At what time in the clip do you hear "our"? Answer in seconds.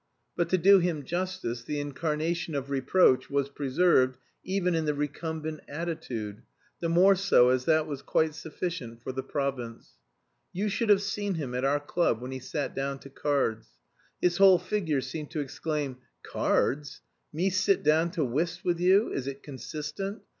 11.65-11.79